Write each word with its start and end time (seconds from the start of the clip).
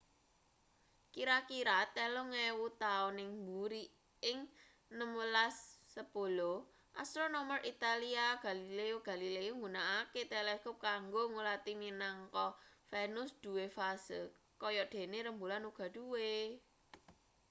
kira-kira 1.13 1.77
telung 1.95 2.31
ewu 2.47 2.65
taun 2.83 3.15
ing 3.23 3.31
buri 3.47 3.83
ing 4.31 4.39
1610 4.89 7.01
astronomer 7.03 7.59
italia 7.73 8.25
galileo 8.45 8.97
galilei 9.09 9.49
nggunakake 9.55 10.21
teleskop 10.33 10.75
kanggo 10.87 11.21
ngulati 11.31 11.71
minangka 11.83 12.45
venus 12.91 13.29
duwe 13.43 13.65
fase 13.77 14.19
kaya 14.61 14.83
dene 14.93 15.17
rembulan 15.27 15.63
uga 15.71 15.85
duwe 15.95 16.29